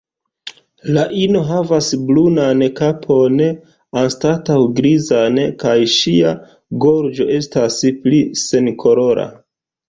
La 0.93 1.01
ino 1.23 1.41
havas 1.49 1.89
brunan 2.07 2.63
kapon 2.79 3.43
anstataŭ 4.03 4.55
grizan, 4.79 5.37
kaj 5.65 5.75
ŝia 5.97 6.33
gorĝo 6.87 7.29
estas 7.37 7.79
pli 8.01 8.25
senkolora. 8.47 9.29